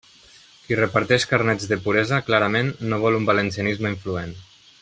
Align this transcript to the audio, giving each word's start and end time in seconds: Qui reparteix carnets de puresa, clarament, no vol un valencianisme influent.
Qui 0.67 0.77
reparteix 0.79 1.27
carnets 1.33 1.69
de 1.73 1.79
puresa, 1.85 2.21
clarament, 2.31 2.75
no 2.93 3.03
vol 3.07 3.19
un 3.23 3.31
valencianisme 3.33 3.97
influent. 3.97 4.39